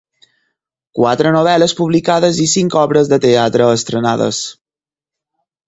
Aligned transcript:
Quatre 0.99 1.33
novel·les 1.35 1.75
publicades 1.81 2.41
i 2.45 2.49
cinc 2.55 2.79
obres 2.85 3.13
de 3.13 3.21
teatre 3.29 3.71
estrenades. 3.77 4.43